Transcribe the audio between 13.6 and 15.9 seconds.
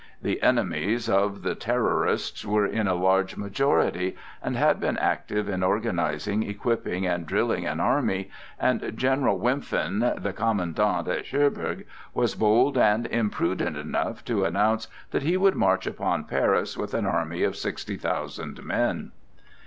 enough to announce that he would march